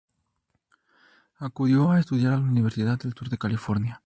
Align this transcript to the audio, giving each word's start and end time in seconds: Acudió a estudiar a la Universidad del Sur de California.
Acudió 1.37 1.91
a 1.91 1.99
estudiar 1.99 2.33
a 2.33 2.37
la 2.37 2.41
Universidad 2.41 2.97
del 2.99 3.13
Sur 3.13 3.29
de 3.29 3.37
California. 3.37 3.99